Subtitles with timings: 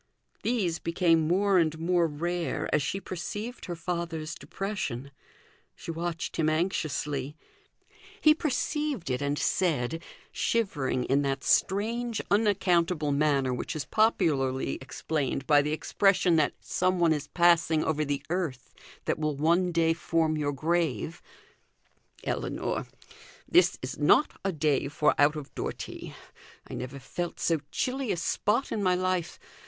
[0.41, 5.11] These became more and more rare as she perceived her father's depression.
[5.75, 7.37] She watched him anxiously.
[8.19, 10.01] He perceived it, and said
[10.31, 16.97] shivering in that strange unaccountable manner which is popularly explained by the expression that some
[16.97, 18.73] one is passing over the earth
[19.05, 21.21] that will one day form your grave
[22.23, 22.87] "Ellinor!
[23.47, 26.15] this is not a day for out of door tea.
[26.67, 29.37] I never felt so chilly a spot in my life.